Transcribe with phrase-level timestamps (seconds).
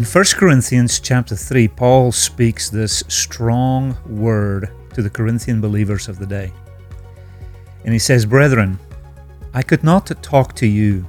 [0.00, 6.18] In 1 Corinthians chapter 3, Paul speaks this strong word to the Corinthian believers of
[6.18, 6.50] the day.
[7.84, 8.78] And he says, Brethren,
[9.52, 11.06] I could not talk to you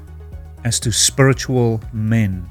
[0.66, 2.50] as to spiritual men,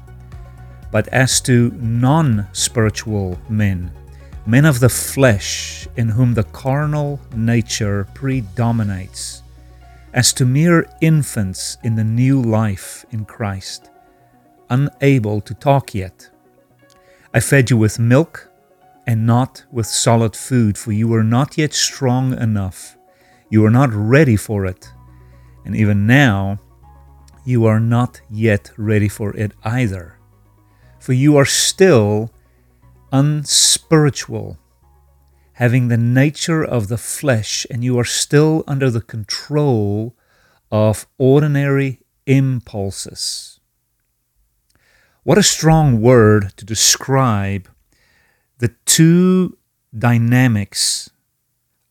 [0.91, 3.91] but as to non spiritual men,
[4.47, 9.43] men of the flesh, in whom the carnal nature predominates,
[10.15, 13.91] as to mere infants in the new life in Christ,
[14.71, 16.30] unable to talk yet
[17.33, 18.51] I fed you with milk
[19.07, 22.97] and not with solid food, for you were not yet strong enough.
[23.49, 24.91] You are not ready for it.
[25.63, 26.59] And even now,
[27.45, 30.17] you are not yet ready for it either.
[30.99, 32.31] For you are still
[33.13, 34.57] unspiritual,
[35.53, 40.15] having the nature of the flesh, and you are still under the control
[40.69, 43.60] of ordinary impulses.
[45.23, 47.69] What a strong word to describe
[48.57, 49.55] the two
[49.95, 51.11] dynamics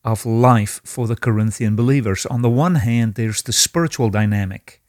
[0.05, 2.27] of life for the Corinthian believers.
[2.27, 4.83] On the one hand, there's the spiritual dynamic.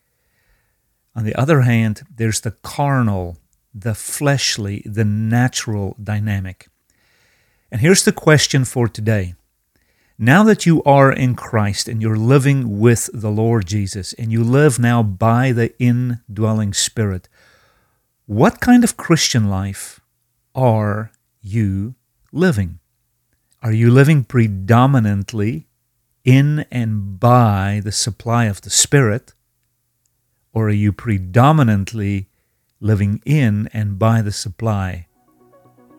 [1.16, 3.38] On the other hand, there's the carnal,
[3.76, 6.68] the fleshly, the natural dynamic.
[7.72, 9.36] And here's the question for today.
[10.18, 14.44] Now that you are in Christ and you're living with the Lord Jesus, and you
[14.44, 17.30] live now by the indwelling Spirit,
[18.32, 20.00] what kind of Christian life
[20.56, 21.12] are
[21.42, 21.96] you
[22.32, 22.80] living?
[23.62, 25.68] Are you living predominantly
[26.24, 29.34] in and by the supply of the Spirit?
[30.54, 32.30] Or are you predominantly
[32.80, 35.08] living in and by the supply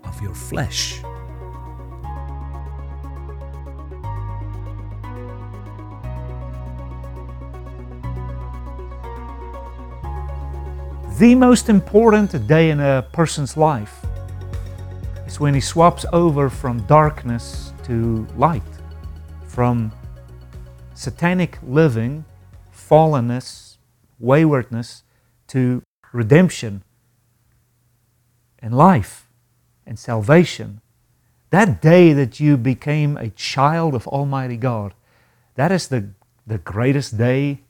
[0.03, 1.03] of your flesh?
[11.23, 14.05] The most important day in a person's life
[15.25, 18.73] is when he swaps over from darkness to light,
[19.47, 19.93] from
[20.95, 22.25] satanic living,
[22.75, 23.77] fallenness,
[24.19, 25.05] waywardness,
[25.47, 26.83] to redemption
[28.59, 29.29] and life
[29.87, 30.81] and salvation.
[31.51, 34.93] That day that you became a child of Almighty God,
[35.55, 36.09] that is the,
[36.49, 37.61] the greatest day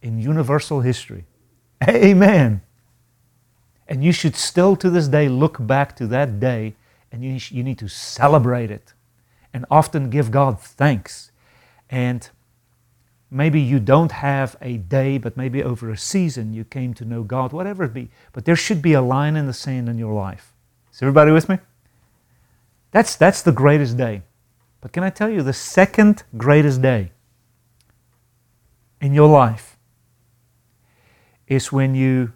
[0.00, 1.24] in universal history.
[1.88, 2.62] Amen.
[3.92, 6.76] And you should still to this day look back to that day
[7.12, 8.94] and you, you need to celebrate it
[9.52, 11.30] and often give God thanks.
[11.90, 12.26] And
[13.30, 17.22] maybe you don't have a day, but maybe over a season you came to know
[17.22, 18.08] God, whatever it be.
[18.32, 20.54] But there should be a line in the sand in your life.
[20.90, 21.58] Is everybody with me?
[22.92, 24.22] That's, that's the greatest day.
[24.80, 27.12] But can I tell you the second greatest day
[29.02, 29.76] in your life
[31.46, 32.32] is when you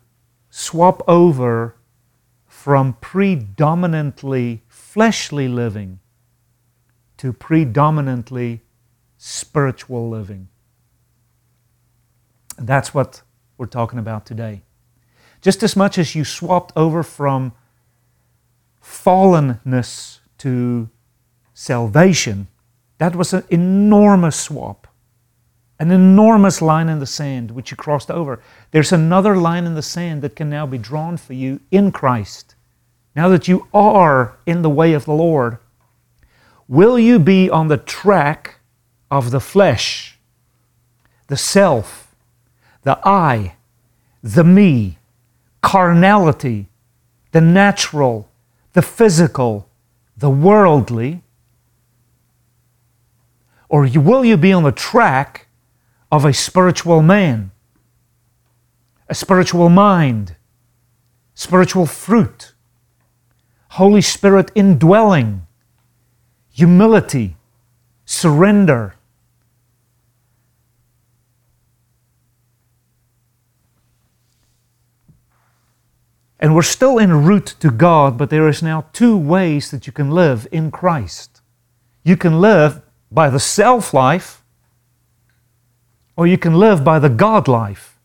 [0.58, 1.76] swap over
[2.46, 5.98] from predominantly fleshly living
[7.18, 8.62] to predominantly
[9.18, 10.48] spiritual living.
[12.56, 13.20] And that's what
[13.58, 14.62] we're talking about today.
[15.42, 17.52] Just as much as you swapped over from
[18.82, 20.88] fallenness to
[21.52, 22.48] salvation,
[22.96, 24.85] that was an enormous swap
[25.78, 28.40] an enormous line in the sand which you crossed over.
[28.70, 32.54] There's another line in the sand that can now be drawn for you in Christ.
[33.14, 35.58] Now that you are in the way of the Lord,
[36.68, 38.60] will you be on the track
[39.10, 40.18] of the flesh,
[41.28, 42.14] the self,
[42.82, 43.56] the I,
[44.22, 44.98] the me,
[45.62, 46.68] carnality,
[47.32, 48.30] the natural,
[48.72, 49.68] the physical,
[50.16, 51.22] the worldly?
[53.68, 55.45] Or will you be on the track
[56.10, 57.50] of a spiritual man,
[59.08, 60.36] a spiritual mind,
[61.34, 62.52] spiritual fruit,
[63.70, 65.46] Holy Spirit indwelling,
[66.50, 67.36] humility,
[68.04, 68.94] surrender.
[76.38, 79.92] And we're still en route to God, but there is now two ways that you
[79.92, 81.40] can live in Christ.
[82.04, 84.42] You can live by the self life
[86.16, 87.98] or you can live by the God life.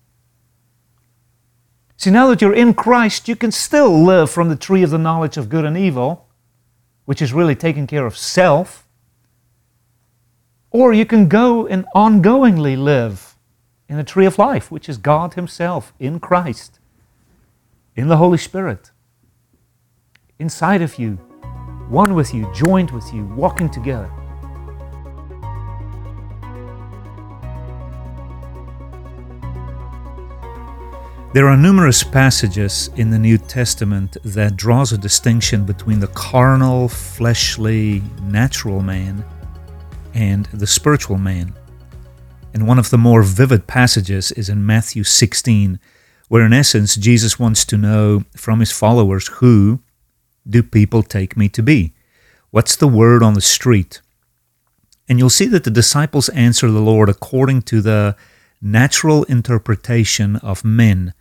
[1.95, 4.97] See, now that you're in Christ, you can still live from the tree of the
[4.97, 6.27] knowledge of good and evil,
[7.05, 8.87] which is really taking care of self.
[10.71, 13.35] Or you can go and ongoingly live
[13.87, 16.79] in the tree of life, which is God Himself in Christ,
[17.95, 18.91] in the Holy Spirit,
[20.39, 21.15] inside of you,
[21.89, 24.09] one with you, joined with you, walking together.
[31.33, 36.89] There are numerous passages in the New Testament that draws a distinction between the carnal,
[36.89, 39.23] fleshly, natural man
[40.13, 41.53] and the spiritual man.
[42.53, 45.79] And one of the more vivid passages is in Matthew 16,
[46.27, 49.79] where in essence Jesus wants to know from his followers who
[50.45, 51.93] do people take me to be?
[52.49, 54.01] What's the word on the street?
[55.07, 58.17] And you'll see that the disciples answer the Lord according to the
[58.61, 61.13] natural interpretation of men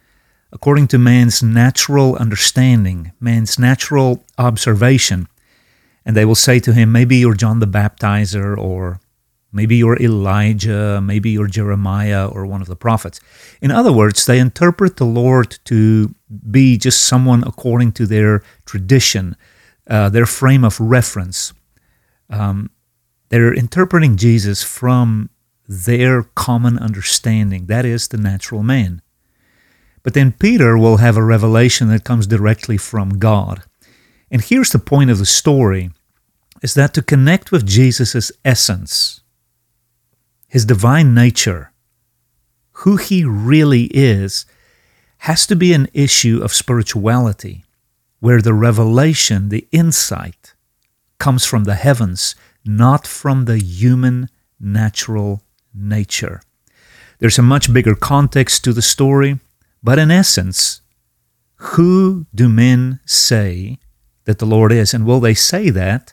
[0.53, 5.29] according to man's natural understanding, man's natural observation.
[6.05, 9.01] And they will say to him, Maybe you're John the Baptizer, or
[9.53, 13.21] maybe you're Elijah, maybe you're Jeremiah, or one of the prophets.
[13.61, 16.15] In other words, they interpret the Lord to
[16.51, 19.37] be just someone according to their tradition,
[19.89, 21.53] uh, their frame of reference.
[22.29, 22.71] Um,
[23.29, 25.31] they're interpreting Jesus from
[25.69, 29.03] their common understanding, that is, the natural man.
[30.03, 33.63] But then Peter will have a revelation that comes directly from God.
[34.31, 35.91] And here's the point of the story
[36.63, 39.23] is that to connect with Jesus' essence,
[40.47, 41.73] his divine nature,
[42.73, 44.47] who he really is,
[45.19, 47.65] has to be an issue of spirituality,
[48.21, 50.55] where the revelation, the insight,
[51.19, 55.43] comes from the heavens, not from the human natural
[55.75, 56.43] nature.
[57.19, 59.39] There's a much bigger context to the story.
[59.83, 60.83] But in essence,
[61.57, 63.79] who do men say
[64.25, 64.93] that the Lord is?
[64.93, 66.13] And will they say that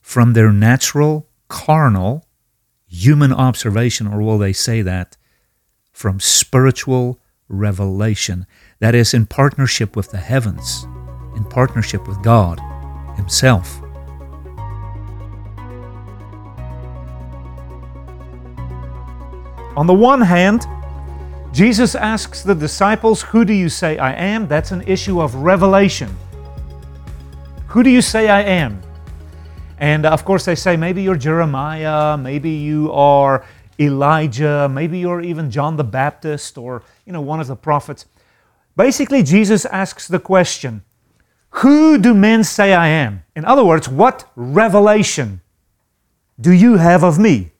[0.00, 2.26] from their natural, carnal,
[2.86, 5.16] human observation, or will they say that
[5.92, 7.18] from spiritual
[7.48, 8.46] revelation?
[8.80, 10.84] That is, in partnership with the heavens,
[11.34, 12.60] in partnership with God
[13.16, 13.80] Himself.
[19.76, 20.66] On the one hand,
[21.56, 24.46] Jesus asks the disciples, Who do you say I am?
[24.46, 26.14] That's an issue of revelation.
[27.68, 28.82] Who do you say I am?
[29.78, 33.42] And uh, of course, they say, Maybe you're Jeremiah, maybe you are
[33.80, 38.04] Elijah, maybe you're even John the Baptist or, you know, one of the prophets.
[38.76, 40.84] Basically, Jesus asks the question,
[41.62, 43.24] Who do men say I am?
[43.34, 45.40] In other words, what revelation
[46.38, 47.52] do you have of me?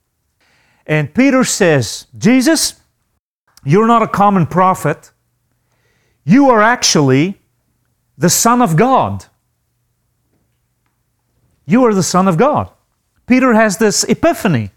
[0.86, 2.82] And Peter says, Jesus,
[3.66, 5.10] you're not a common prophet.
[6.24, 7.40] You are actually
[8.16, 9.26] the Son of God.
[11.66, 12.70] You are the Son of God.
[13.26, 14.70] Peter has this epiphany.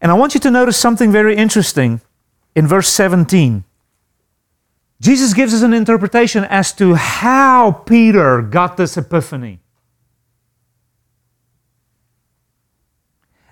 [0.00, 2.00] And I want you to notice something very interesting
[2.54, 3.64] in verse 17.
[5.00, 9.58] Jesus gives us an interpretation as to how Peter got this epiphany.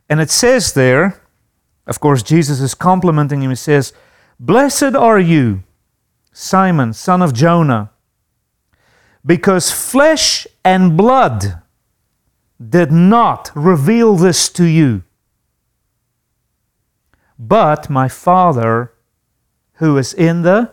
[0.08, 1.20] And it says there,
[1.84, 3.50] of course, Jesus is complimenting him.
[3.50, 3.92] He says,
[4.38, 5.62] Blessed are you,
[6.33, 7.90] Simon, son of Jonah,
[9.25, 11.62] because flesh and blood
[12.61, 15.02] did not reveal this to you,
[17.38, 18.93] but my Father
[19.75, 20.73] who is in the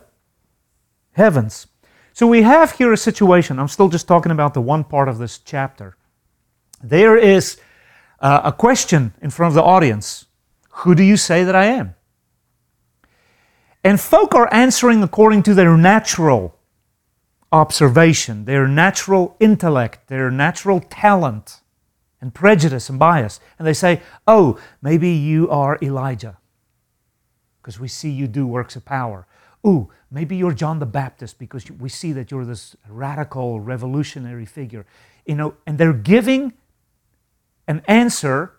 [1.12, 1.66] heavens.
[2.12, 3.58] So we have here a situation.
[3.58, 5.96] I'm still just talking about the one part of this chapter.
[6.82, 7.58] There is
[8.20, 10.26] uh, a question in front of the audience
[10.70, 11.94] Who do you say that I am?
[13.84, 16.58] And folk are answering according to their natural
[17.52, 21.60] observation, their natural intellect, their natural talent,
[22.20, 23.38] and prejudice and bias.
[23.58, 26.38] And they say, Oh, maybe you are Elijah,
[27.60, 29.26] because we see you do works of power.
[29.66, 34.86] Ooh, maybe you're John the Baptist, because we see that you're this radical, revolutionary figure.
[35.26, 36.54] You know, and they're giving
[37.68, 38.52] an answer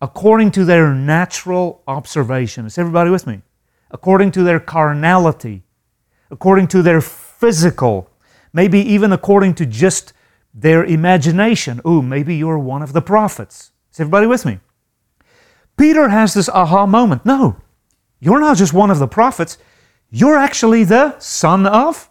[0.00, 2.66] according to their natural observation.
[2.66, 3.42] Is everybody with me?
[3.90, 5.62] According to their carnality,
[6.30, 8.10] according to their physical,
[8.52, 10.12] maybe even according to just
[10.52, 11.80] their imagination.
[11.86, 13.72] Ooh, maybe you're one of the prophets.
[13.92, 14.60] Is everybody with me?
[15.76, 17.24] Peter has this aha moment.
[17.24, 17.56] No,
[18.20, 19.58] you're not just one of the prophets,
[20.10, 22.10] you're actually the Son of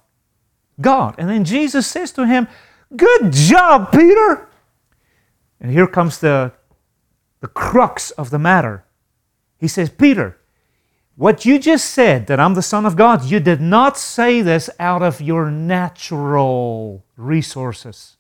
[0.82, 1.16] God.
[1.18, 2.48] And then Jesus says to him,
[2.96, 4.50] Good job, Peter.
[5.62, 6.54] And here comes the,
[7.42, 8.86] the crux of the matter.
[9.58, 10.39] He says, Peter,
[11.20, 14.70] What you just said, that I'm the Son of God, you did not say this
[14.80, 18.16] out of your natural resources.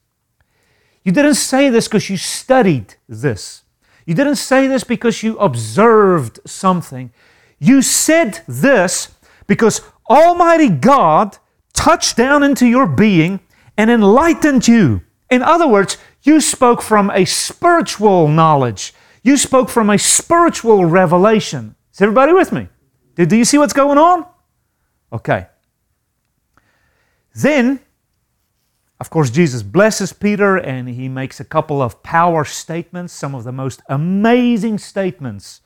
[1.05, 3.63] You didn't say this because you studied this.
[4.05, 7.13] You didn't say this because you observed something.
[7.57, 9.15] You said this
[9.47, 9.79] because
[10.09, 11.37] Almighty God
[11.71, 13.39] touched down into your being
[13.77, 15.03] and enlightened you.
[15.29, 18.93] In other words, you spoke from a spiritual knowledge.
[19.23, 21.75] You spoke from a spiritual revelation.
[21.93, 22.67] Is everybody with me?
[23.27, 24.25] Do you see what's going on?
[25.11, 25.47] Okay.
[27.35, 27.79] Then,
[28.99, 33.43] of course, Jesus blesses Peter and he makes a couple of power statements, some of
[33.43, 35.61] the most amazing statements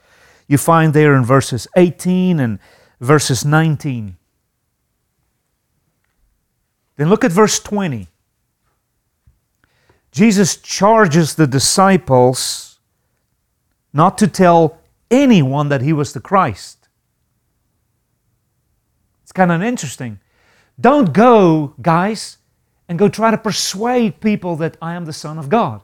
[0.47, 2.59] you find there in verses 18 and
[2.99, 4.17] verses 19.
[6.95, 8.07] Then look at verse 20.
[10.11, 12.79] Jesus charges the disciples
[13.93, 14.79] not to tell
[15.09, 16.82] anyone that he was the Christ.
[19.33, 20.19] Kind of interesting.
[20.79, 22.37] Don't go, guys,
[22.87, 25.81] and go try to persuade people that I am the Son of God.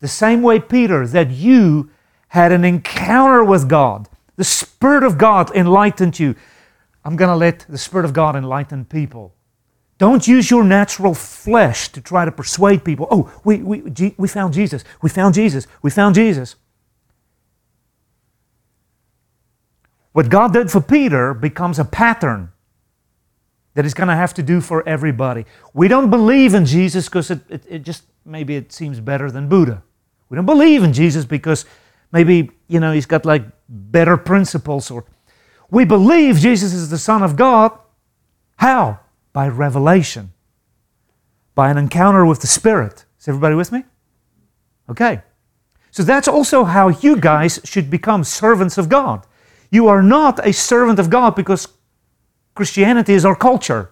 [0.00, 1.90] The same way, Peter, that you
[2.28, 4.08] had an encounter with God.
[4.36, 6.34] The Spirit of God enlightened you.
[7.04, 9.34] I'm going to let the Spirit of God enlighten people.
[9.98, 13.06] Don't use your natural flesh to try to persuade people.
[13.10, 14.82] Oh, we, we, we found Jesus.
[15.02, 15.66] We found Jesus.
[15.82, 16.56] We found Jesus.
[20.12, 22.50] What God did for Peter becomes a pattern
[23.74, 25.46] that he's going to have to do for everybody.
[25.74, 29.48] We don't believe in Jesus because it, it, it, just maybe it seems better than
[29.48, 29.82] Buddha.
[30.28, 31.64] We don't believe in Jesus because
[32.12, 35.04] maybe, you know, he's got like better principles or
[35.70, 37.78] we believe Jesus is the Son of God.
[38.56, 39.00] How?
[39.32, 40.32] by revelation,
[41.54, 43.04] by an encounter with the Spirit.
[43.18, 43.84] Is everybody with me?
[44.88, 45.22] Okay.
[45.90, 49.26] So that's also how you guys should become servants of God.
[49.70, 51.68] You are not a servant of God because
[52.54, 53.90] Christianity is our culture.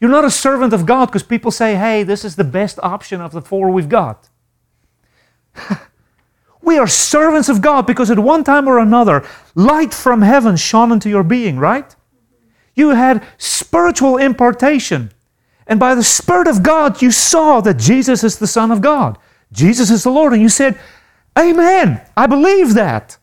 [0.00, 3.20] You're not a servant of God because people say, hey, this is the best option
[3.20, 4.28] of the four we've got.
[6.62, 10.92] we are servants of God because at one time or another, light from heaven shone
[10.92, 11.96] into your being, right?
[12.74, 15.10] You had spiritual impartation.
[15.66, 19.18] And by the Spirit of God, you saw that Jesus is the Son of God.
[19.52, 20.32] Jesus is the Lord.
[20.32, 20.78] And you said,
[21.36, 22.00] Amen.
[22.16, 23.18] I believe that.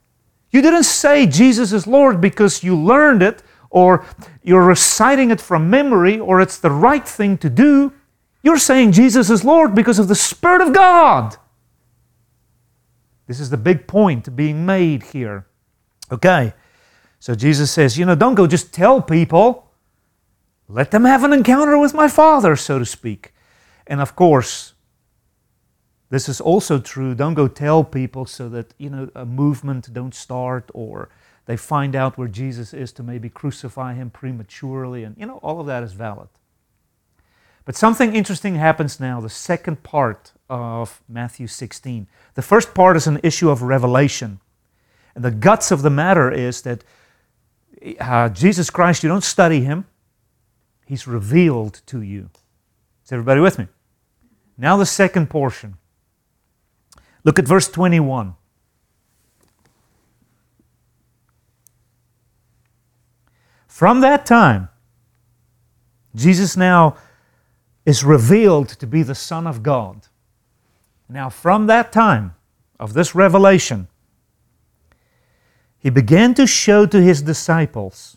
[0.51, 3.41] You didn't say Jesus is Lord because you learned it
[3.75, 4.05] or
[4.41, 7.91] you're reciting it from memory or it's the right thing to do.
[8.41, 11.35] You're saying Jesus is Lord because of the Spirit of God.
[13.27, 15.45] This is the big point being made here.
[16.09, 16.53] Okay.
[17.19, 19.69] So Jesus says, you know, don't go just tell people.
[20.69, 23.33] Let them have an encounter with my Father, so to speak.
[23.87, 24.73] And of course,
[26.09, 27.13] this is also true.
[27.13, 31.09] Don't go tell people so that, you know, a movement don't start or
[31.45, 35.03] they find out where Jesus is to maybe crucify him prematurely.
[35.03, 36.29] And, you know, all of that is valid.
[37.65, 42.07] But something interesting happens now, the second part of Matthew 16.
[42.35, 44.39] The first part is an issue of revelation.
[45.15, 46.83] And the guts of the matter is that
[47.99, 49.85] uh, Jesus Christ, you don't study him,
[50.85, 52.29] he's revealed to you.
[53.03, 53.67] Is everybody with me?
[54.57, 55.77] Now, the second portion.
[57.23, 58.35] Look at verse 21.
[63.75, 64.69] From that time,
[66.15, 66.95] Jesus now
[67.85, 70.07] is revealed to be the Son of God.
[71.09, 72.35] Now, from that time
[72.79, 73.89] of this revelation,
[75.77, 78.15] he began to show to his disciples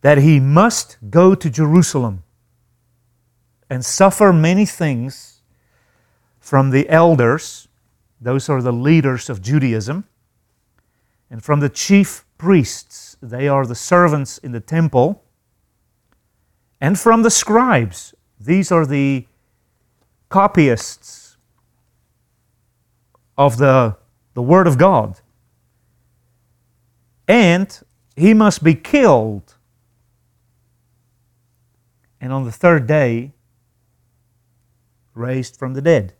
[0.00, 2.22] that he must go to Jerusalem
[3.68, 5.42] and suffer many things
[6.40, 7.68] from the elders,
[8.18, 10.04] those are the leaders of Judaism,
[11.28, 15.24] and from the chief priests, they are the servants in the temple,
[16.80, 19.26] and from the scribes, these are the
[20.28, 21.36] copyists
[23.36, 23.96] of the,
[24.34, 25.20] the Word of God
[27.26, 27.80] and
[28.16, 29.54] he must be killed.
[32.20, 33.32] And on the third day,
[35.14, 36.14] raised from the dead.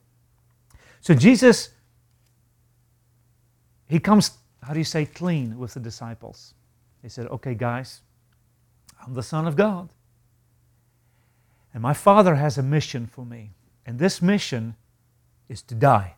[1.00, 1.70] So Jesus,
[3.87, 4.32] he comes,
[4.62, 6.54] how do you say, clean with the disciples.
[7.04, 8.00] He said, Okay, guys,
[9.04, 9.90] I'm the Son of God.
[11.75, 13.50] And my Father has a mission for me.
[13.84, 14.75] And this mission
[15.46, 16.14] is to die.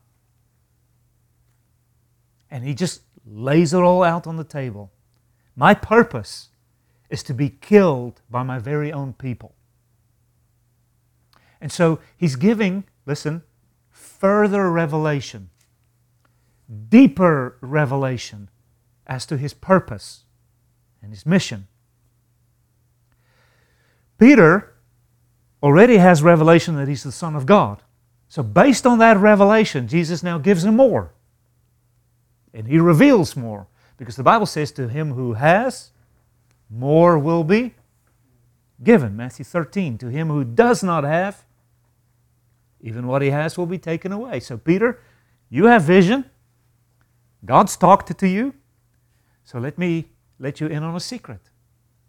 [2.48, 4.92] And he just lays it all out on the table.
[5.56, 6.50] My purpose
[7.10, 9.56] is to be killed by my very own people.
[11.60, 13.42] And so he's giving, listen,
[13.90, 15.50] further revelation,
[16.88, 18.50] deeper revelation
[19.04, 20.25] as to his purpose.
[21.06, 21.68] And his mission.
[24.18, 24.74] Peter
[25.62, 27.80] already has revelation that he's the Son of God.
[28.26, 31.12] So, based on that revelation, Jesus now gives him more.
[32.52, 33.68] And he reveals more.
[33.96, 35.92] Because the Bible says, To him who has,
[36.68, 37.74] more will be
[38.82, 39.16] given.
[39.16, 39.96] Matthew 13.
[39.98, 41.44] To him who does not have,
[42.80, 44.40] even what he has will be taken away.
[44.40, 45.00] So, Peter,
[45.50, 46.24] you have vision.
[47.44, 48.54] God's talked to you.
[49.44, 50.08] So, let me
[50.38, 51.50] let you in on a secret.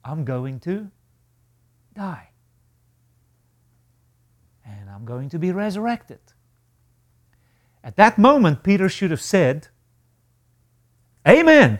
[0.03, 0.91] I'm going to
[1.93, 2.29] die.
[4.65, 6.19] And I'm going to be resurrected.
[7.83, 9.69] At that moment, Peter should have said,
[11.27, 11.79] Amen.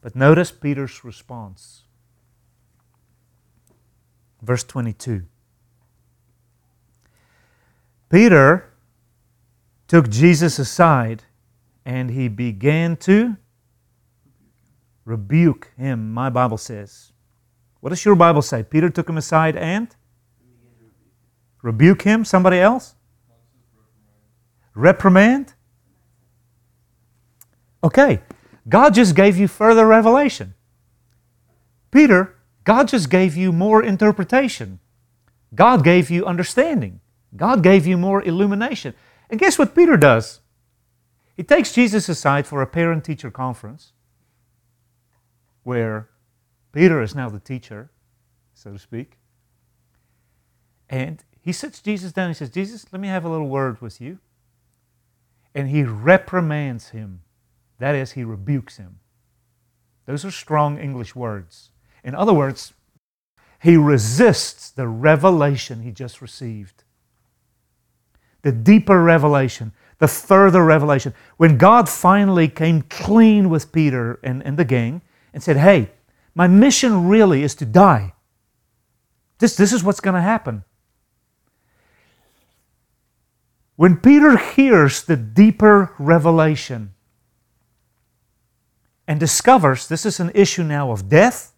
[0.00, 1.82] But notice Peter's response.
[4.40, 5.24] Verse 22.
[8.08, 8.72] Peter
[9.88, 11.24] took Jesus aside
[11.84, 13.36] and he began to
[15.06, 17.12] rebuke him, my Bible says.
[17.80, 18.62] What does your Bible say?
[18.62, 19.88] Peter took him aside and
[21.62, 22.24] rebuke him.
[22.24, 22.96] Somebody else?
[24.74, 25.54] Reprimand?
[27.82, 28.20] Okay,
[28.68, 30.54] God just gave you further revelation.
[31.92, 32.34] Peter,
[32.64, 34.80] God just gave you more interpretation.
[35.54, 37.00] God gave you understanding.
[37.36, 38.92] God gave you more illumination.
[39.30, 40.40] And guess what Peter does?
[41.36, 43.92] He takes Jesus aside for a parent teacher conference
[45.66, 46.08] where
[46.70, 47.90] Peter is now the teacher,
[48.54, 49.18] so to speak.
[50.88, 53.80] And he sits Jesus down and he says, Jesus, let me have a little word
[53.80, 54.18] with you.
[55.56, 57.22] And he reprimands him.
[57.80, 59.00] That is, he rebukes him.
[60.06, 61.70] Those are strong English words.
[62.04, 62.72] In other words,
[63.60, 66.84] he resists the revelation he just received.
[68.42, 71.12] The deeper revelation, the further revelation.
[71.38, 75.02] When God finally came clean with Peter and, and the gang
[75.36, 75.90] and said, Hey,
[76.34, 78.14] my mission really is to die.
[79.38, 80.64] This, this is what's going to happen.
[83.76, 86.94] When Peter hears the deeper revelation,
[89.06, 91.52] and discovers this is an issue now of death,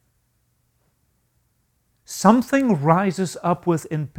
[2.05, 4.11] something rises up within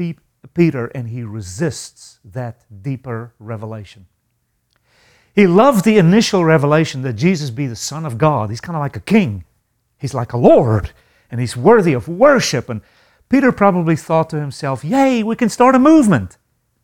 [0.53, 4.07] Peter and he resists that deeper revelation.
[5.35, 8.49] He loved the initial revelation that Jesus be the Son of God.
[8.49, 9.45] He's kind of like a king,
[9.99, 10.91] he's like a Lord,
[11.29, 12.69] and he's worthy of worship.
[12.69, 12.81] And
[13.29, 16.37] Peter probably thought to himself, Yay, we can start a movement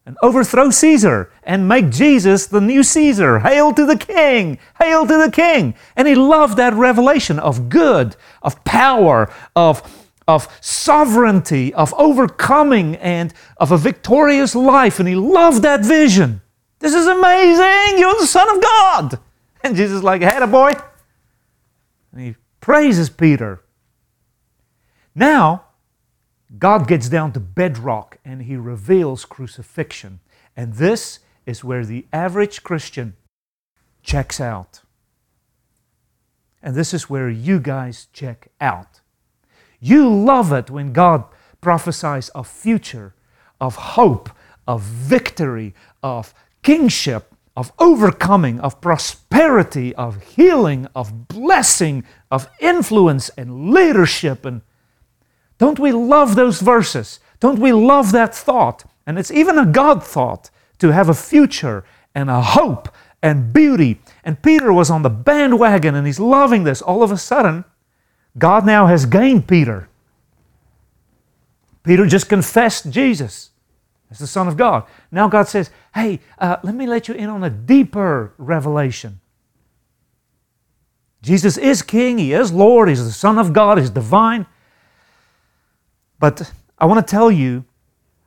[0.05, 3.39] and overthrow Caesar and make Jesus the new Caesar.
[3.39, 4.59] Hail to the King!
[4.79, 5.73] Hail to the King!
[5.95, 13.33] And he loved that revelation of good, of power, of, of sovereignty, of overcoming, and
[13.57, 14.99] of a victorious life.
[14.99, 16.41] And he loved that vision.
[16.79, 17.97] This is amazing!
[17.97, 19.19] You're the Son of God!
[19.63, 20.73] And Jesus like, hey, boy.
[22.11, 23.61] And he praises Peter.
[25.13, 25.65] Now,
[26.57, 30.19] God gets down to bedrock and he reveals crucifixion.
[30.57, 33.17] And this is where the average Christian
[34.01, 34.81] checks out.
[36.63, 39.01] And this is where you guys check out.
[39.79, 41.25] You love it when God
[41.61, 43.13] prophesies of future,
[43.61, 44.31] of hope,
[44.67, 52.03] of victory, of kingship, of overcoming, of prosperity, of healing, of blessing,
[52.35, 54.61] of influence and leadership and
[55.57, 57.19] don't we love those verses?
[57.39, 58.83] Don't we love that thought?
[59.07, 62.89] And it's even a God thought to have a future and a hope
[63.21, 64.01] and beauty.
[64.23, 66.81] And Peter was on the bandwagon and he's loving this.
[66.81, 67.63] All of a sudden,
[68.37, 69.87] God now has gained Peter.
[71.83, 73.51] Peter just confessed Jesus
[74.09, 74.83] as the Son of God.
[75.11, 79.21] Now God says, Hey, uh, let me let you in on a deeper revelation.
[81.25, 84.45] Jesus is King, He is Lord, He's the Son of God, He's divine.
[86.19, 87.65] But I want to tell you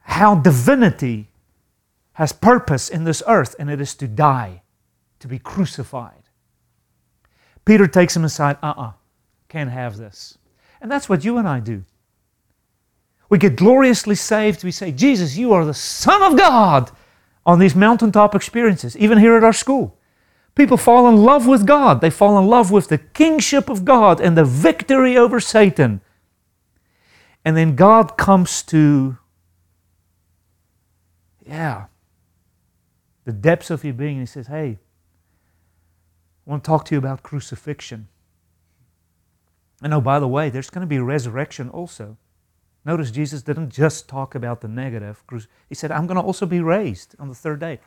[0.03, 1.29] how divinity
[2.15, 4.63] has purpose in this earth, and it is to die,
[5.21, 6.25] to be crucified.
[7.65, 8.93] Peter takes him aside, uh uh-uh, uh,
[9.49, 10.37] can't have this.
[10.81, 11.85] And that's what you and I do.
[13.29, 14.65] We get gloriously saved.
[14.65, 16.91] We say, Jesus, you are the Son of God
[17.47, 19.98] on these mountaintop experiences, even here at our school.
[20.59, 22.01] People fall in love with God.
[22.01, 26.01] They fall in love with the kingship of God and the victory over Satan.
[27.45, 29.19] And then God comes to,
[31.47, 31.85] yeah,
[33.25, 34.81] the depths of your being and He says, Hey,
[36.45, 38.09] I want to talk to you about crucifixion.
[39.81, 42.17] And oh, by the way, there's going to be resurrection also.
[42.85, 45.23] Notice Jesus didn't just talk about the negative.
[45.69, 47.79] He said, I'm going to also be raised on the third day.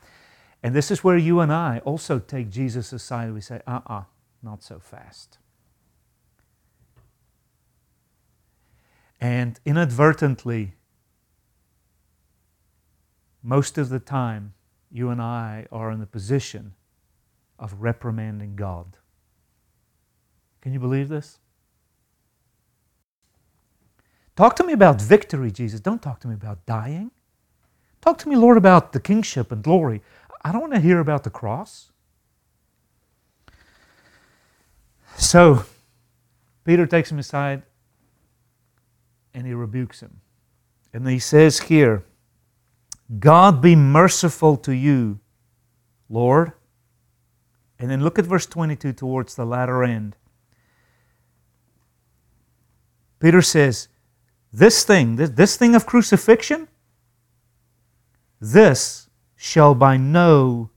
[0.64, 3.34] And this is where you and I also take Jesus aside.
[3.34, 4.04] We say, uh uh-uh, uh
[4.44, 5.38] not so fast.
[9.20, 10.74] And inadvertently,
[13.44, 14.54] most of the time,
[14.92, 16.74] you and I are in the position
[17.60, 18.98] of reprimanding God.
[20.62, 21.40] Can you believe this?
[24.36, 25.80] Talk to me about victory, Jesus.
[25.80, 27.12] Don't talk to me about dying.
[28.02, 30.02] Talk to me, Lord, about the kingship and glory.
[30.44, 31.92] I don't want to hear about the cross.
[35.18, 35.66] So,
[36.64, 37.64] Peter takes him aside
[39.34, 40.22] and he rebukes him.
[40.94, 42.04] And he says here,
[43.20, 45.20] God be merciful to you,
[46.10, 46.54] Lord.
[47.80, 50.16] And then look at verse 22 towards the latter end.
[53.20, 53.88] Peter says,
[54.52, 56.68] This thing, this, this thing of crucifixion,
[58.40, 59.10] this
[59.44, 60.70] shall by no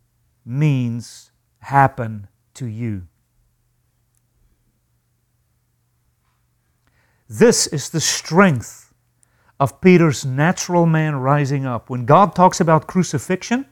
[0.42, 3.06] means happen to you.
[7.28, 8.94] This is the strength
[9.60, 11.90] of Peter's natural man rising up.
[11.90, 13.66] When God talks about crucifixion,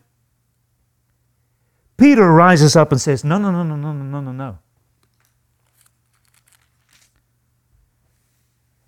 [1.97, 4.59] Peter rises up and says, No, no, no, no, no, no, no, no.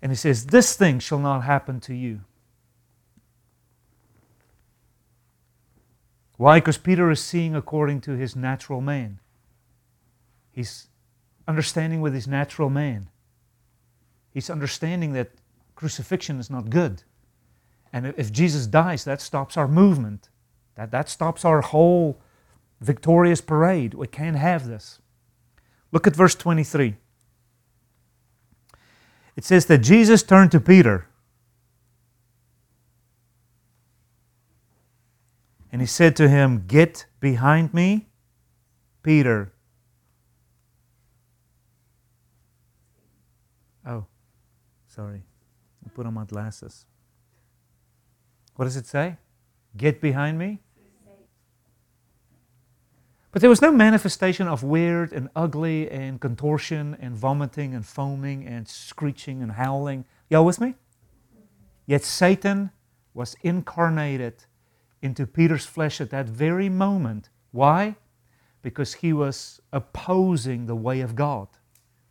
[0.03, 2.21] And he says, This thing shall not happen to you.
[6.37, 6.59] Why?
[6.59, 9.19] Because Peter is seeing according to his natural man.
[10.51, 10.87] He's
[11.47, 13.09] understanding with his natural man.
[14.31, 15.31] He's understanding that
[15.75, 17.03] crucifixion is not good.
[17.93, 20.29] And if Jesus dies, that stops our movement.
[20.75, 22.19] That, that stops our whole
[22.81, 23.93] victorious parade.
[23.93, 24.99] We can't have this.
[25.91, 26.95] Look at verse 23.
[29.37, 31.07] It says that Jesus turned to Peter
[35.75, 38.07] and he said to him, Get behind me,
[39.03, 39.51] Peter.
[43.85, 44.05] Oh.
[44.87, 45.21] Sorry.
[45.85, 46.85] I put on my glasses.
[48.55, 49.17] What does it say?
[49.75, 50.61] Get behind me?
[53.33, 58.47] But there was no manifestation of weird and ugly and contortion and vomiting and foaming
[58.47, 60.05] and screeching and howling.
[60.29, 60.75] Y'all with me?
[61.85, 62.71] Yet Satan
[63.13, 64.45] was incarnated
[65.01, 67.29] into Peter's flesh at that very moment.
[67.51, 67.95] Why?
[68.61, 71.47] Because he was opposing the way of God,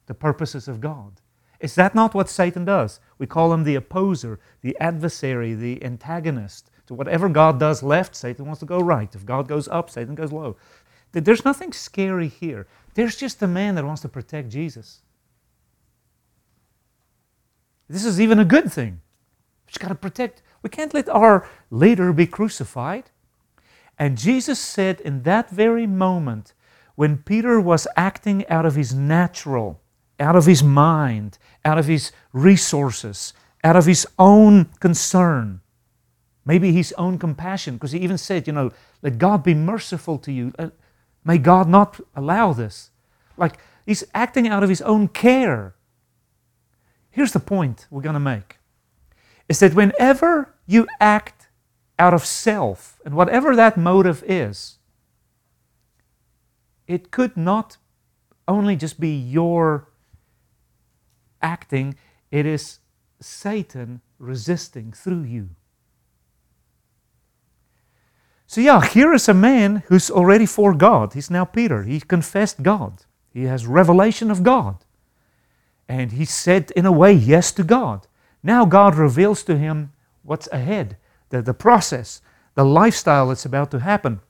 [0.06, 1.20] the purposes of God.
[1.60, 3.00] Is that not what Satan does?
[3.18, 6.70] We call him the opposer, the adversary, the antagonist.
[6.86, 9.14] To whatever God does left, Satan wants to go right.
[9.14, 10.56] If God goes up, Satan goes low.
[11.12, 12.66] There's nothing scary here.
[12.94, 15.00] There's just a man that wants to protect Jesus.
[17.88, 19.00] This is even a good thing.
[19.66, 20.42] We've got to protect.
[20.64, 23.10] We can't let our leader be crucified.
[23.98, 26.54] And Jesus said in that very moment,
[26.96, 29.80] when Peter was acting out of his natural,
[30.18, 35.60] out of his mind, out of his resources, out of his own concern,
[36.46, 38.72] maybe his own compassion, because he even said, you know,
[39.02, 40.52] let God be merciful to you.
[41.24, 42.90] May God not allow this.
[43.36, 45.74] Like he's acting out of his own care.
[47.10, 48.56] Here's the point we're going to make
[49.46, 51.48] is that whenever you act
[51.98, 54.78] out of self, and whatever that motive is,
[56.86, 57.76] it could not
[58.46, 59.88] only just be your
[61.40, 61.96] acting,
[62.30, 62.80] it is
[63.20, 65.50] Satan resisting through you.
[68.46, 71.14] So, yeah, here is a man who's already for God.
[71.14, 71.82] He's now Peter.
[71.84, 74.84] He confessed God, he has revelation of God.
[75.88, 78.06] And he said, in a way, yes to God.
[78.42, 79.92] Now, God reveals to him
[80.24, 80.96] what's ahead,
[81.28, 82.20] the, the process,
[82.54, 84.20] the lifestyle that's about to happen.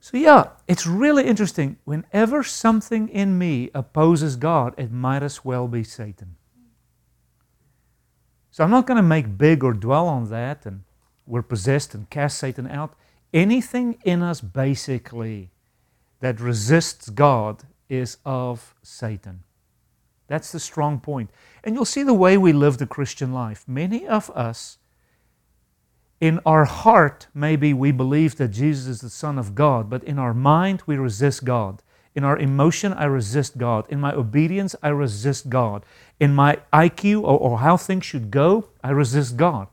[0.00, 1.78] So, yeah, it's really interesting.
[1.84, 6.36] Whenever something in me opposes God, it might as well be Satan.
[8.50, 10.82] So, I'm not going to make big or dwell on that and
[11.26, 12.94] we're possessed and cast Satan out.
[13.32, 15.50] Anything in us, basically,
[16.20, 19.42] that resists God is of Satan.
[20.26, 21.30] That's the strong point.
[21.62, 23.64] And you'll see the way we live the Christian life.
[23.66, 24.78] Many of us
[26.24, 30.18] in our heart, maybe we believe that Jesus is the Son of God, but in
[30.18, 31.82] our mind, we resist God.
[32.14, 33.84] In our emotion, I resist God.
[33.90, 35.84] In my obedience, I resist God.
[36.18, 39.68] In my IQ or, or how things should go, I resist God.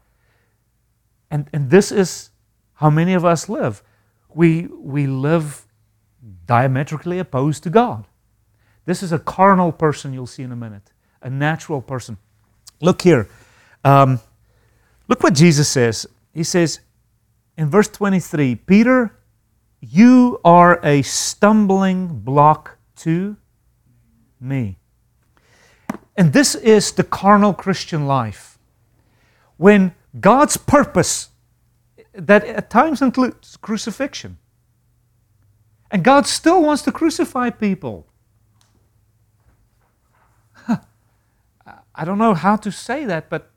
[1.29, 2.31] And, and this is
[2.73, 3.81] how many of us live.
[4.33, 5.65] We, we live
[6.47, 8.07] diametrically opposed to God.
[8.83, 12.17] This is a carnal person you'll see in a minute, a natural person.
[12.81, 13.29] Look here.
[13.85, 14.19] Um,
[15.07, 16.79] look what Jesus says he says
[17.57, 19.17] in verse 23 Peter,
[19.79, 23.37] you are a stumbling block to
[24.39, 24.77] me.
[26.15, 28.47] And this is the carnal Christian life.
[29.57, 31.29] when God's purpose,
[32.13, 34.39] that at times includes crucifixion,
[35.91, 38.07] and God still wants to crucify people.
[40.67, 43.50] I don't know how to say that, but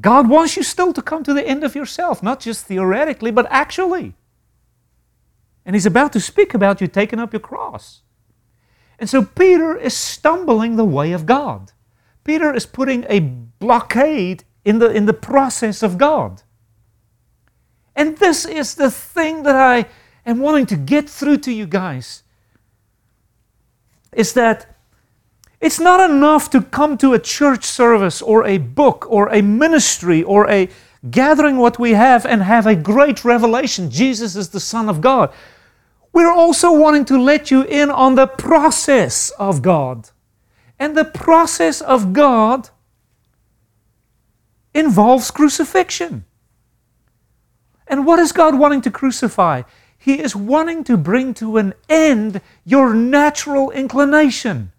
[0.00, 3.46] God wants you still to come to the end of yourself, not just theoretically, but
[3.50, 4.14] actually.
[5.66, 8.02] And He's about to speak about you taking up your cross.
[8.98, 11.72] And so Peter is stumbling the way of God.
[12.24, 16.42] Peter is putting a blockade in the, in the process of God.
[17.94, 19.86] And this is the thing that I
[20.24, 22.22] am wanting to get through to you guys
[24.12, 24.71] is that
[25.62, 30.20] it's not enough to come to a church service or a book or a ministry
[30.24, 30.68] or a
[31.08, 33.88] gathering what we have and have a great revelation.
[33.88, 35.32] Jesus is the Son of God.
[36.12, 40.10] We're also wanting to let you in on the process of God.
[40.80, 42.70] And the process of God
[44.74, 46.24] involves crucifixion.
[47.86, 49.62] And what is God wanting to crucify?
[49.96, 54.72] He is wanting to bring to an end your natural inclination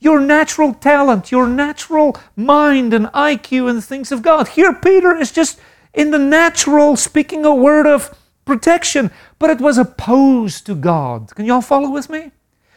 [0.00, 4.48] your natural talent, your natural mind and IQ and things of God.
[4.48, 5.60] Here, Peter is just
[5.94, 11.34] in the natural speaking a word of protection, but it was opposed to God.
[11.34, 12.32] Can y'all follow with me?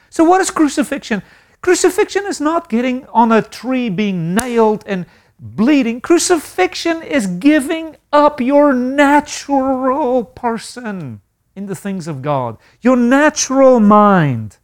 [0.09, 1.23] So, what is crucifixion?
[1.61, 5.05] Crucifixion is not getting on a tree, being nailed and
[5.39, 6.01] bleeding.
[6.01, 11.21] Crucifixion is giving up your natural person
[11.55, 14.57] in the things of God, your natural mind.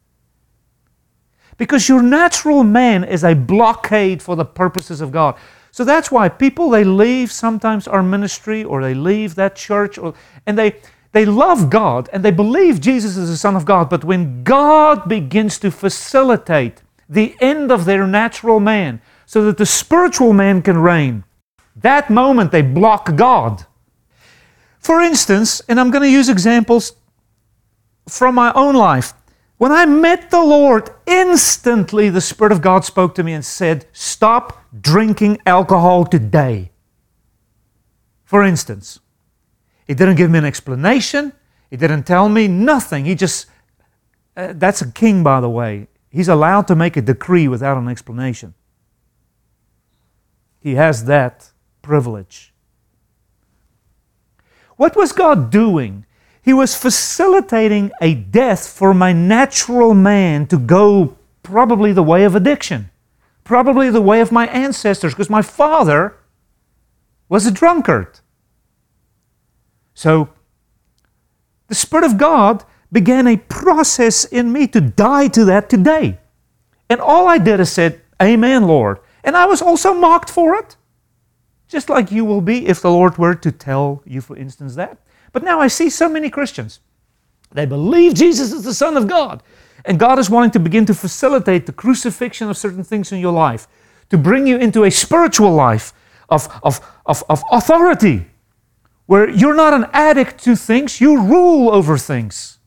[1.60, 5.36] Because your natural man is a blockade for the purposes of God.
[5.72, 10.16] So that's why people they leave sometimes our ministry or they leave that church or,
[10.48, 10.78] and they
[11.12, 15.08] they love God and they believe Jesus is the Son of God, but when God
[15.10, 20.78] begins to facilitate the end of their natural man so that the spiritual man can
[20.78, 21.24] reign,
[21.76, 23.66] that moment they block God.
[24.80, 26.94] For instance, and I'm going to use examples
[28.08, 29.14] from my own life.
[29.60, 33.88] When I met the Lord, instantly the Spirit of God spoke to me and said,
[33.92, 36.72] Stop drinking alcohol today.
[38.24, 39.02] For instance,
[39.86, 41.34] He didn't give me an explanation,
[41.70, 43.04] He didn't tell me nothing.
[43.04, 43.48] He just,
[44.38, 45.90] uh, that's a king, by the way.
[46.10, 48.54] He's allowed to make a decree without an explanation.
[50.62, 52.54] He has that privilege.
[54.78, 56.06] What was God doing
[56.42, 62.36] he was facilitating a death for my natural man to go probably the way of
[62.36, 62.90] addiction,
[63.44, 66.16] probably the way of my ancestors, because my father
[67.28, 68.20] was a drunkard.
[69.94, 70.30] So
[71.68, 76.20] the Spirit of God began a process in me to die to that today.
[76.90, 79.00] And all I did is said, Amen, Lord.
[79.24, 80.76] And I was also mocked for it,
[81.68, 84.98] just like you will be if the Lord were to tell you, for instance, that.
[85.32, 86.80] But now I see so many Christians.
[87.52, 89.44] They believe Jesus is the Son of God.
[89.86, 93.32] And God is wanting to begin to facilitate the crucifixion of certain things in your
[93.32, 93.68] life,
[94.10, 95.94] to bring you into a spiritual life
[96.30, 98.28] of, of, of, of authority,
[99.06, 102.60] where you're not an addict to things, you rule over things.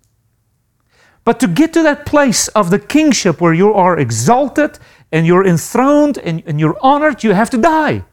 [1.24, 4.78] But to get to that place of the kingship where you are exalted
[5.12, 8.04] and you're enthroned and, and you're honored, you have to die.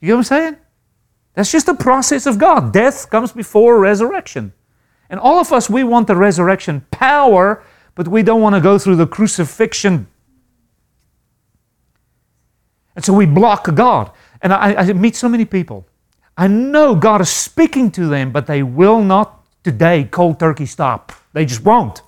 [0.00, 0.56] You get what I'm saying?
[1.40, 2.70] That's just the process of God.
[2.70, 4.52] Death comes before resurrection.
[5.08, 8.78] And all of us, we want the resurrection power, but we don't want to go
[8.78, 10.06] through the crucifixion.
[12.94, 14.10] And so we block God.
[14.42, 15.86] And I, I meet so many people.
[16.36, 21.10] I know God is speaking to them, but they will not today cold turkey stop.
[21.32, 22.02] They just won't.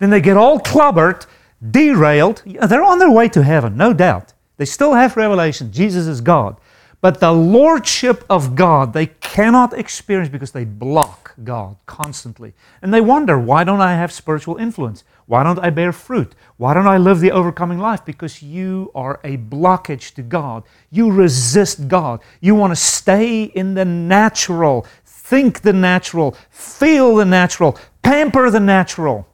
[0.00, 1.24] Then they get all clubbered
[1.70, 2.42] derailed.
[2.44, 4.33] They're on their way to heaven, no doubt.
[4.56, 5.72] They still have revelation.
[5.72, 6.56] Jesus is God.
[7.00, 12.54] But the lordship of God they cannot experience because they block God constantly.
[12.80, 15.04] And they wonder, why don't I have spiritual influence?
[15.26, 16.34] Why don't I bear fruit?
[16.56, 18.06] Why don't I live the overcoming life?
[18.06, 20.62] Because you are a blockage to God.
[20.90, 22.20] You resist God.
[22.40, 28.60] You want to stay in the natural, think the natural, feel the natural, pamper the
[28.60, 29.26] natural.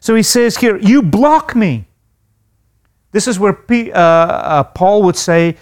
[0.00, 1.86] So he says here, You block me.
[3.12, 5.56] This is where P, uh, uh, Paul would say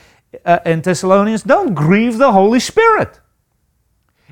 [0.45, 3.21] uh, in Thessalonians, Don't grieve the Holy Spirit.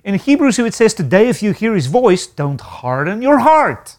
[0.05, 3.99] In Hebrews, it says, Today, if you hear his voice, don't harden your heart.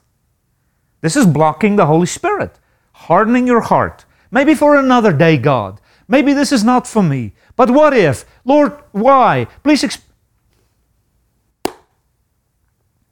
[1.01, 2.57] This is blocking the Holy Spirit,
[2.93, 4.05] hardening your heart.
[4.31, 5.79] Maybe for another day, God.
[6.07, 7.33] Maybe this is not for me.
[7.55, 8.25] But what if?
[8.45, 9.47] Lord, why?
[9.63, 10.01] Please exp-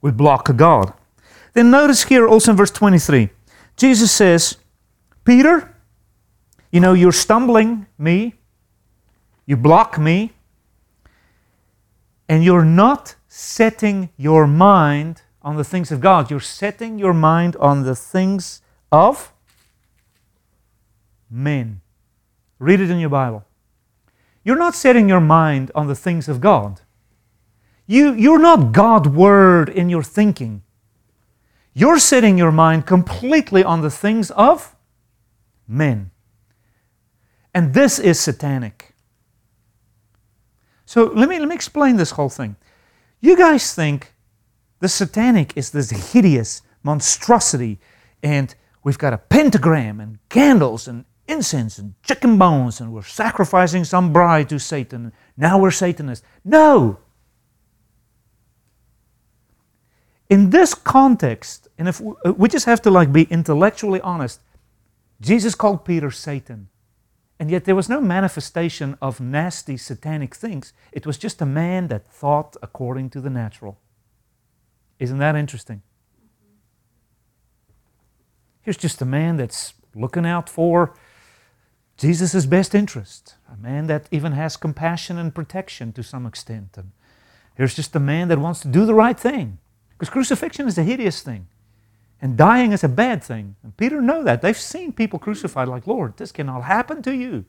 [0.00, 0.92] We block God.
[1.54, 3.30] Then notice here also in verse 23,
[3.76, 4.56] Jesus says,
[5.24, 5.74] Peter,
[6.70, 8.34] you know, you're stumbling me,
[9.46, 10.32] you block me,
[12.28, 16.30] and you're not setting your mind on the things of God.
[16.30, 18.60] You're setting your mind on the things
[18.92, 19.32] of
[21.30, 21.80] men.
[22.58, 23.44] Read it in your Bible.
[24.44, 26.80] You're not setting your mind on the things of God.
[27.86, 30.62] You, you're not God word in your thinking.
[31.72, 34.74] You're setting your mind completely on the things of
[35.66, 36.10] men.
[37.54, 38.94] And this is satanic.
[40.84, 42.56] So let me, let me explain this whole thing.
[43.20, 44.14] You guys think
[44.80, 47.78] the satanic is this hideous monstrosity,
[48.22, 53.84] and we've got a pentagram and candles and incense and chicken bones, and we're sacrificing
[53.84, 55.12] some bride to Satan.
[55.36, 56.26] Now we're Satanists.
[56.44, 56.98] No!
[60.30, 64.40] In this context, and if we, uh, we just have to like be intellectually honest,
[65.20, 66.68] Jesus called Peter Satan.
[67.40, 70.72] And yet there was no manifestation of nasty satanic things.
[70.90, 73.78] It was just a man that thought according to the natural.
[74.98, 75.82] Isn't that interesting?
[78.62, 80.94] Here's just a man that's looking out for
[81.96, 86.76] Jesus' best interest, a man that even has compassion and protection to some extent.
[86.76, 86.90] And
[87.54, 89.58] here's just a man that wants to do the right thing.
[89.90, 91.48] Because crucifixion is a hideous thing.
[92.20, 93.54] And dying is a bad thing.
[93.62, 94.42] And Peter know that.
[94.42, 97.44] They've seen people crucified like, Lord, this cannot happen to you.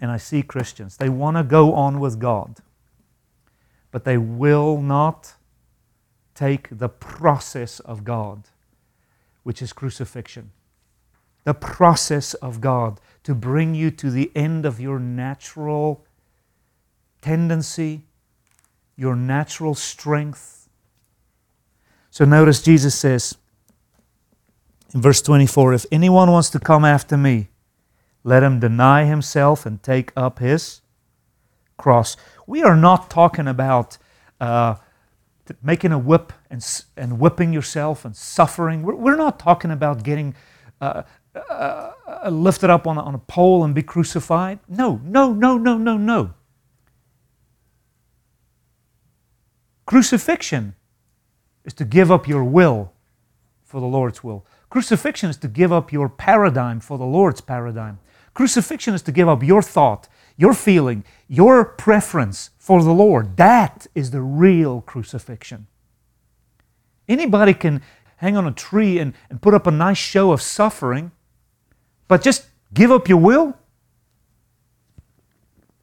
[0.00, 0.96] And I see Christians.
[0.96, 2.58] They want to go on with God.
[3.90, 5.34] But they will not
[6.34, 8.48] take the process of God,
[9.42, 10.50] which is crucifixion.
[11.44, 16.04] The process of God to bring you to the end of your natural
[17.20, 18.02] tendency,
[18.96, 20.63] your natural strength,
[22.14, 23.36] so notice Jesus says
[24.94, 27.48] in verse 24 If anyone wants to come after me,
[28.22, 30.82] let him deny himself and take up his
[31.76, 32.16] cross.
[32.46, 33.98] We are not talking about
[34.40, 34.76] uh,
[35.60, 36.64] making a whip and,
[36.96, 38.84] and whipping yourself and suffering.
[38.84, 40.36] We're, we're not talking about getting
[40.80, 41.02] uh,
[41.34, 44.60] uh, uh lifted up on on a pole and be crucified.
[44.68, 46.34] No, no, no, no, no, no.
[49.84, 50.76] Crucifixion
[51.64, 52.92] is to give up your will
[53.62, 54.46] for the Lord's will.
[54.70, 57.98] Crucifixion is to give up your paradigm for the Lord's paradigm.
[58.34, 63.36] Crucifixion is to give up your thought, your feeling, your preference for the Lord.
[63.36, 65.66] That is the real crucifixion.
[67.08, 67.82] Anybody can
[68.16, 71.12] hang on a tree and, and put up a nice show of suffering,
[72.08, 73.56] but just give up your will?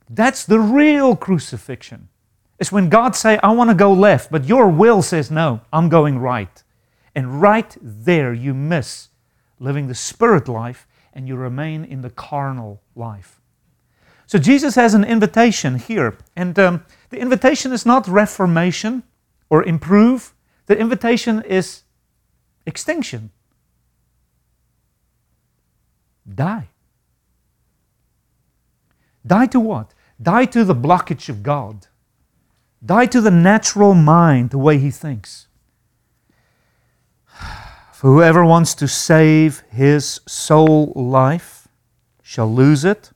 [0.09, 2.09] That's the real crucifixion.
[2.61, 5.89] It's when God say, I want to go left, but your will says, no, I'm
[5.89, 6.63] going right.
[7.15, 9.09] And right there you miss
[9.59, 13.41] living the spirit life and you remain in the carnal life.
[14.27, 16.19] So Jesus has an invitation here.
[16.35, 19.01] And um, the invitation is not reformation
[19.49, 20.31] or improve,
[20.67, 21.81] the invitation is
[22.67, 23.31] extinction.
[26.31, 26.69] Die.
[29.25, 29.95] Die to what?
[30.21, 31.87] Die to the blockage of God.
[32.83, 35.47] Die to the natural mind, the way he thinks.
[37.93, 41.67] For whoever wants to save his soul life
[42.21, 43.11] shall lose it,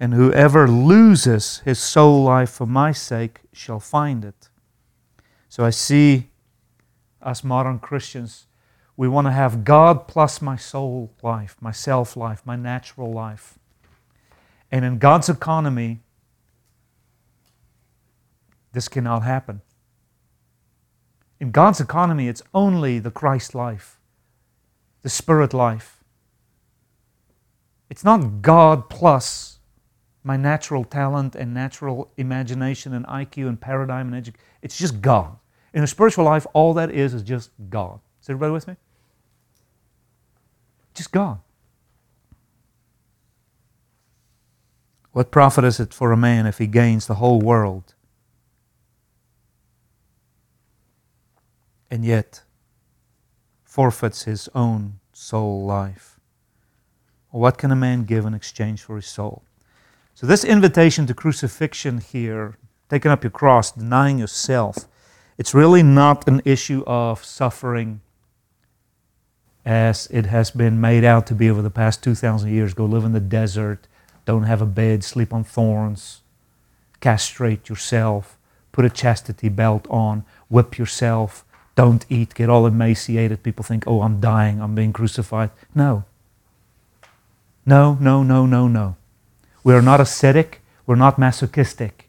[0.00, 4.48] and whoever loses his soul life for my sake shall find it.
[5.48, 6.30] So I see
[7.22, 8.46] us modern Christians,
[8.96, 13.58] we want to have God plus my soul life, my self life, my natural life.
[14.70, 16.00] And in God's economy,
[18.74, 19.62] this cannot happen.
[21.40, 23.98] In God's economy, it's only the Christ life,
[25.02, 26.02] the Spirit life.
[27.88, 29.58] It's not God plus
[30.22, 34.40] my natural talent and natural imagination and IQ and paradigm and education.
[34.62, 35.36] It's just God.
[35.72, 38.00] In a spiritual life, all that is is just God.
[38.22, 38.76] Is everybody with me?
[40.94, 41.40] Just God.
[45.12, 47.93] What profit is it for a man if he gains the whole world
[51.90, 52.42] and yet
[53.64, 56.18] forfeits his own soul life.
[57.30, 59.42] What can a man give in exchange for his soul?
[60.14, 62.56] So, this invitation to crucifixion here,
[62.88, 64.86] taking up your cross, denying yourself,
[65.36, 68.00] it's really not an issue of suffering
[69.64, 72.74] as it has been made out to be over the past 2,000 years.
[72.74, 73.88] Go live in the desert,
[74.24, 76.22] don't have a bed, sleep on thorns,
[77.00, 78.38] castrate yourself,
[78.70, 81.44] put a chastity belt on, whip yourself,
[81.74, 83.42] don't eat, get all emaciated.
[83.42, 85.50] People think, oh, I'm dying, I'm being crucified.
[85.74, 86.04] No.
[87.66, 88.96] No, no, no, no, no.
[89.62, 92.08] We are not ascetic, we're not masochistic.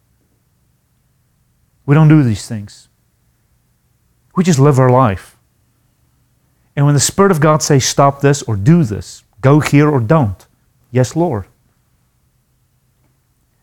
[1.85, 2.89] We don't do these things.
[4.35, 5.37] We just live our life.
[6.75, 10.01] And when the Spirit of God says, stop this or do this, go here or
[10.01, 10.45] don't,
[10.91, 11.45] yes, Lord.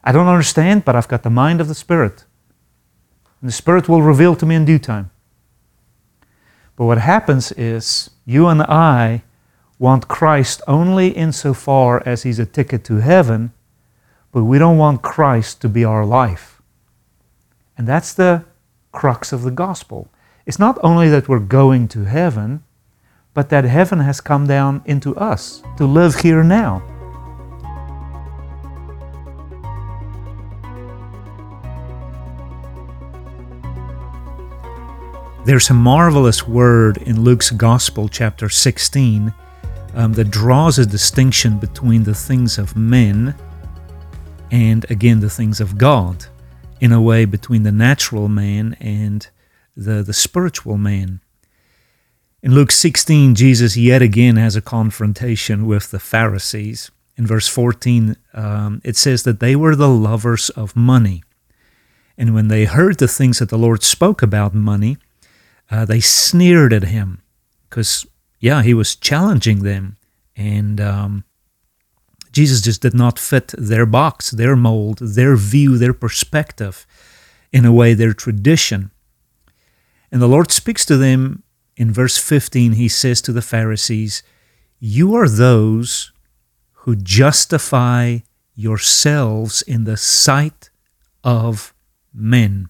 [0.03, 2.25] I don't understand, but I've got the mind of the Spirit.
[3.41, 5.11] And the Spirit will reveal to me in due time.
[6.83, 9.23] But what happens is you and I
[9.79, 13.53] want Christ only insofar as He's a ticket to heaven,
[14.33, 16.61] but we don't want Christ to be our life.
[17.79, 18.47] And that's the
[18.91, 20.09] crux of the gospel.
[20.45, 22.65] It's not only that we're going to heaven,
[23.33, 26.92] but that heaven has come down into us to live here now.
[35.45, 39.35] There's a marvelous word in Luke's Gospel, chapter 16,
[39.93, 43.35] um, that draws a distinction between the things of men
[44.53, 46.27] and, again, the things of God,
[46.81, 49.29] in a way, between the natural man and
[49.77, 51.21] the, the spiritual man.
[52.41, 56.93] In Luke 16, Jesus yet again has a confrontation with the Pharisees.
[57.17, 61.25] In verse 14, um, it says that they were the lovers of money.
[62.17, 64.99] And when they heard the things that the Lord spoke about money,
[65.73, 67.23] uh, they sneered at him
[67.69, 68.07] because,
[68.41, 69.97] yeah, he was challenging them.
[70.37, 71.25] And um,
[72.31, 76.87] Jesus just did not fit their box, their mold, their view, their perspective,
[77.53, 78.91] in a way, their tradition.
[80.11, 81.43] And the Lord speaks to them
[81.75, 82.73] in verse 15.
[82.73, 84.23] He says to the Pharisees,
[84.79, 86.13] You are those
[86.73, 88.19] who justify
[88.55, 90.69] yourselves in the sight
[91.25, 91.73] of
[92.13, 92.69] men.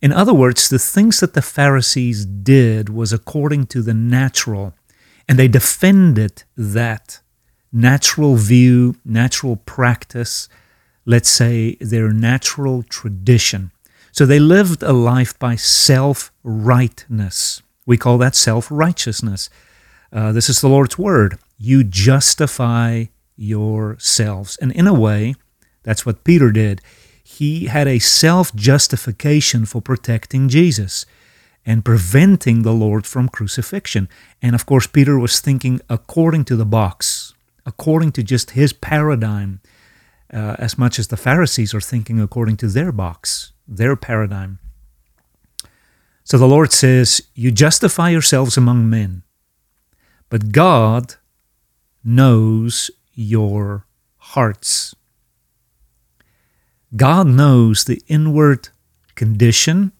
[0.00, 4.74] In other words, the things that the Pharisees did was according to the natural,
[5.28, 7.20] and they defended that
[7.72, 10.48] natural view, natural practice,
[11.04, 13.70] let's say their natural tradition.
[14.12, 17.62] So they lived a life by self rightness.
[17.84, 19.50] We call that self righteousness.
[20.12, 21.38] Uh, this is the Lord's word.
[21.58, 24.56] You justify yourselves.
[24.56, 25.34] And in a way,
[25.82, 26.80] that's what Peter did
[27.28, 31.04] he had a self justification for protecting Jesus
[31.66, 34.08] and preventing the Lord from crucifixion.
[34.40, 37.34] And of course, Peter was thinking according to the box,
[37.66, 39.60] according to just his paradigm,
[40.32, 44.60] uh, as much as the Pharisees are thinking according to their box, their paradigm.
[46.22, 49.24] So the Lord says, You justify yourselves among men,
[50.28, 51.16] but God
[52.04, 53.84] knows your
[54.18, 54.94] hearts.
[56.94, 58.68] God knows the inward
[59.16, 59.90] condition,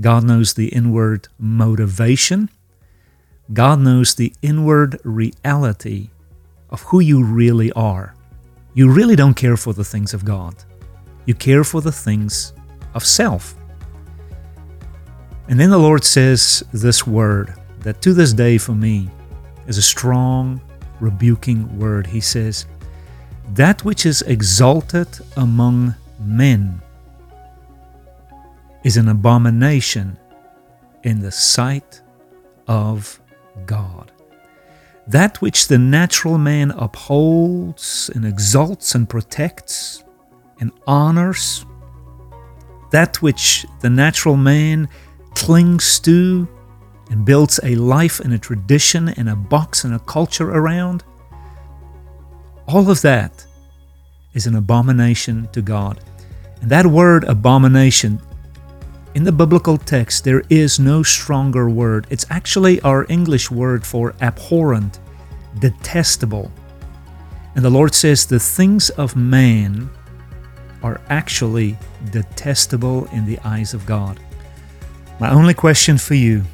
[0.00, 2.50] God knows the inward motivation,
[3.52, 6.10] God knows the inward reality
[6.68, 8.14] of who you really are.
[8.74, 10.56] You really don't care for the things of God,
[11.26, 12.54] you care for the things
[12.94, 13.54] of self.
[15.48, 19.08] And then the Lord says this word that to this day for me
[19.66, 20.60] is a strong,
[21.00, 22.06] rebuking word.
[22.06, 22.66] He says,
[23.50, 26.80] That which is exalted among men
[28.84, 30.18] is an abomination
[31.02, 32.02] in the sight
[32.66, 33.20] of
[33.66, 34.12] God.
[35.06, 40.04] That which the natural man upholds and exalts and protects
[40.60, 41.64] and honors,
[42.92, 44.88] that which the natural man
[45.34, 46.48] clings to
[47.10, 51.02] and builds a life and a tradition and a box and a culture around,
[52.68, 53.44] all of that
[54.32, 56.00] is an abomination to God.
[56.60, 58.20] And that word abomination,
[59.14, 62.06] in the biblical text, there is no stronger word.
[62.10, 65.00] It's actually our English word for abhorrent,
[65.58, 66.50] detestable.
[67.56, 69.90] And the Lord says the things of man
[70.82, 71.76] are actually
[72.10, 74.20] detestable in the eyes of God.
[75.18, 76.44] My only question for you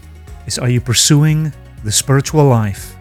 [0.46, 1.52] is Are you pursuing
[1.84, 2.96] the spiritual life,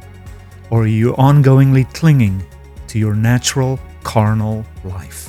[0.70, 2.44] or are you ongoingly clinging
[2.88, 5.25] to your natural carnal life?